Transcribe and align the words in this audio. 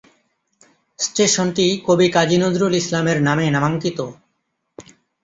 স্টেশনটি 0.99 1.65
কবি 1.87 2.07
কাজী 2.09 2.37
নজরুল 2.37 2.73
ইসলামের 2.75 3.17
নামে 3.27 3.45
নামাঙ্কিত। 3.49 3.99